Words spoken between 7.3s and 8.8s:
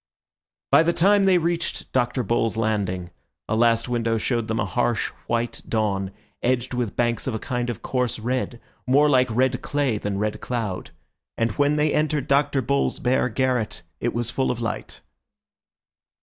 a kind of coarse red,